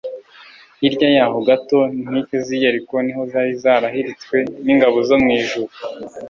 Hirya 0.79 1.07
y’aho 1.15 1.37
gato, 1.47 1.77
inkike 1.97 2.35
z’i 2.45 2.57
Yeriko 2.63 2.95
niho 3.05 3.21
zari 3.31 3.53
zarahiritswe 3.63 4.35
n’ingabo 4.65 4.97
zo 5.07 5.15
mw’ijuru 5.21 5.71